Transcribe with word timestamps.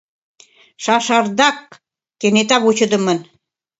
Шашардак— 0.83 1.59
кенета, 2.19 2.57
вучыдымын. 2.63 3.19